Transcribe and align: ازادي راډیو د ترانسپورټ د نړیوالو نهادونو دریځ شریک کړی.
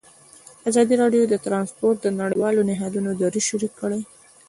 ازادي 0.69 0.93
راډیو 1.01 1.23
د 1.27 1.35
ترانسپورټ 1.45 1.95
د 2.01 2.07
نړیوالو 2.21 2.65
نهادونو 2.69 3.09
دریځ 3.21 3.43
شریک 3.49 3.73
کړی. 3.81 4.01